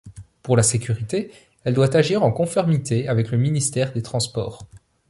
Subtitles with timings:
[0.41, 1.31] Pour la sécurité
[1.63, 4.65] elle doit agir en conformité avec le ministère des Transports.